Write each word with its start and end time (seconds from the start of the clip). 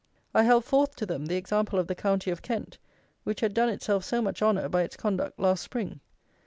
I 0.33 0.41
held 0.45 0.65
forth 0.65 0.95
to 0.95 1.05
them 1.05 1.27
the 1.27 1.35
example 1.35 1.77
of 1.77 1.85
the 1.85 1.93
county 1.93 2.31
of 2.31 2.41
Kent, 2.41 2.79
which 3.23 3.41
had 3.41 3.53
done 3.53 3.69
itself 3.69 4.03
so 4.03 4.19
much 4.19 4.41
honour 4.41 4.67
by 4.67 4.81
its 4.81 4.97
conduct 4.97 5.37
last 5.39 5.61
spring. 5.61 5.99